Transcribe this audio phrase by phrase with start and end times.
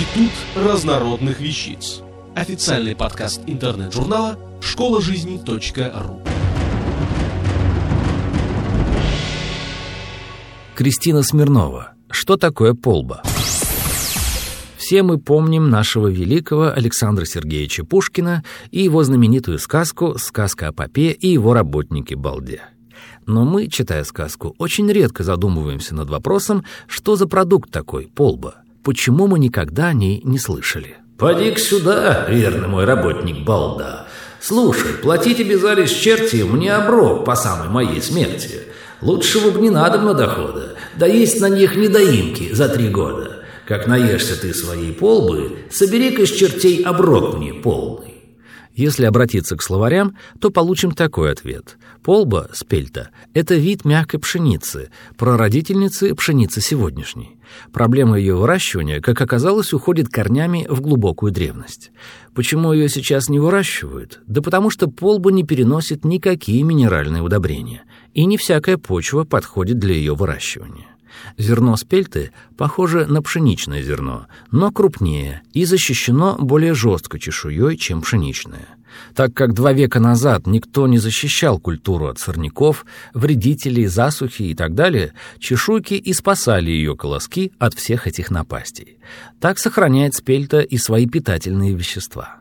[0.00, 2.00] Институт разнородных вещиц.
[2.34, 6.22] Официальный подкаст интернет-журнала школа жизни.ру.
[10.74, 11.92] Кристина Смирнова.
[12.10, 13.22] Что такое полба?
[14.78, 21.10] Все мы помним нашего великого Александра Сергеевича Пушкина и его знаменитую сказку «Сказка о попе
[21.10, 22.62] и его работнике Балде».
[23.26, 28.54] Но мы, читая сказку, очень редко задумываемся над вопросом, что за продукт такой полба–
[28.90, 30.96] Почему мы никогда о ней не слышали?
[31.16, 34.08] поди сюда, верный мой работник Балда.
[34.40, 38.62] Слушай, платить обязались черти мне оброк по самой моей смерти.
[39.00, 43.44] Лучшего бы не надо на дохода, да есть на них недоимки за три года.
[43.64, 48.09] Как наешься ты своей полбы, собери-ка с чертей оброк мне полный.
[48.80, 51.76] Если обратиться к словарям, то получим такой ответ.
[52.02, 54.88] Полба, спельта, это вид мягкой пшеницы,
[55.18, 57.36] прародительницы пшеницы сегодняшней.
[57.74, 61.92] Проблема ее выращивания, как оказалось, уходит корнями в глубокую древность.
[62.34, 64.22] Почему ее сейчас не выращивают?
[64.26, 67.82] Да потому что полба не переносит никакие минеральные удобрения,
[68.14, 70.86] и не всякая почва подходит для ее выращивания.
[71.38, 78.68] Зерно спельты похоже на пшеничное зерно, но крупнее и защищено более жесткой чешуей, чем пшеничное.
[79.14, 84.74] Так как два века назад никто не защищал культуру от сорняков, вредителей, засухи и так
[84.74, 88.98] далее, чешуйки и спасали ее колоски от всех этих напастей.
[89.40, 92.36] Так сохраняет спельта и свои питательные вещества.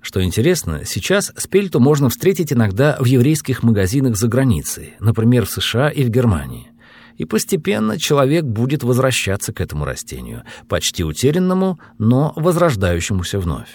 [0.00, 5.88] Что интересно, сейчас спельту можно встретить иногда в еврейских магазинах за границей, например, в США
[5.88, 6.73] и в Германии
[7.16, 13.70] и постепенно человек будет возвращаться к этому растению, почти утерянному, но возрождающемуся вновь.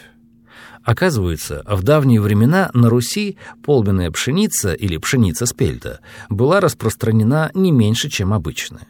[0.83, 8.09] Оказывается, в давние времена на Руси полбенная пшеница или пшеница спельта была распространена не меньше,
[8.09, 8.87] чем обычная.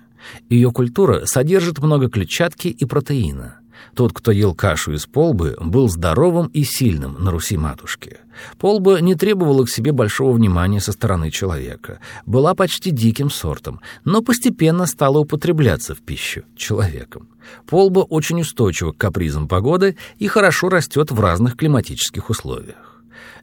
[0.50, 3.59] Ее культура содержит много клетчатки и протеина.
[3.96, 8.20] Тот, кто ел кашу из полбы, был здоровым и сильным на Руси-матушке.
[8.58, 14.22] Полба не требовала к себе большого внимания со стороны человека, была почти диким сортом, но
[14.22, 17.28] постепенно стала употребляться в пищу человеком.
[17.68, 22.90] Полба очень устойчива к капризам погоды и хорошо растет в разных климатических условиях.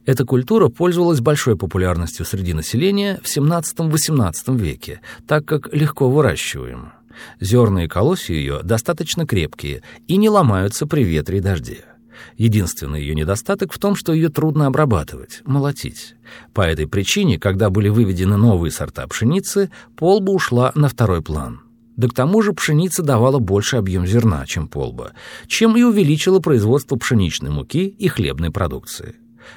[0.05, 6.96] Эта культура пользовалась большой популярностью среди населения в XVII-XVIII веке, так как легко выращиваема.
[7.39, 11.85] Зерна и колосья ее достаточно крепкие и не ломаются при ветре и дожде.
[12.35, 16.15] Единственный ее недостаток в том, что ее трудно обрабатывать, молотить.
[16.53, 21.61] По этой причине, когда были выведены новые сорта пшеницы, полба ушла на второй план.
[21.95, 25.13] Да к тому же пшеница давала больше объем зерна, чем полба,
[25.47, 29.15] чем и увеличила производство пшеничной муки и хлебной продукции.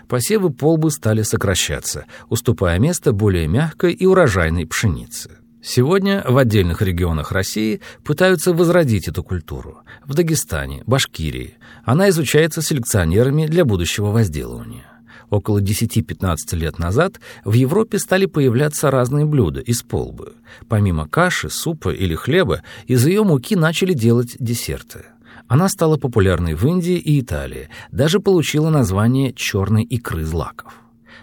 [0.09, 5.39] Посевы полбы стали сокращаться, уступая место более мягкой и урожайной пшенице.
[5.62, 9.81] Сегодня в отдельных регионах России пытаются возродить эту культуру.
[10.06, 11.59] В Дагестане, Башкирии.
[11.84, 14.87] Она изучается селекционерами для будущего возделывания.
[15.28, 20.32] Около 10-15 лет назад в Европе стали появляться разные блюда из полбы.
[20.69, 25.04] Помимо каши, супа или хлеба, из ее муки начали делать десерты.
[25.47, 30.72] Она стала популярной в Индии и Италии, даже получила название черной икры злаков.